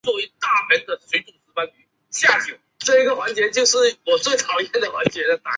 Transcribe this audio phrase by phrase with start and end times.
[0.01, 0.09] 回京
[0.69, 0.89] 任谒者。